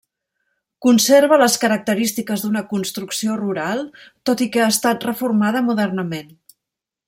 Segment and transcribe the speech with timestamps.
[0.85, 3.85] Conserva les característiques d'una construcció rural,
[4.31, 6.37] tot i que ha estat reformada modernament.